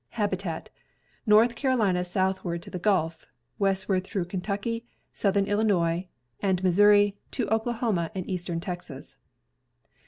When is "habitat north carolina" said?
0.17-2.03